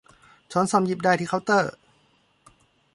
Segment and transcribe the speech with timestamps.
[0.51, 1.73] ช้อนส้อมหยิบได้ที่เคาน์เตอร์